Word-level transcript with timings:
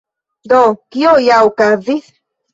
Do, 0.53 0.61
kio 0.95 1.13
ja 1.27 1.37
okazis? 1.51 2.11